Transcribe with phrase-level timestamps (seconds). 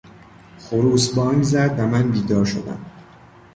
[0.59, 2.85] خروس بانگ زد و من بیدار شدم.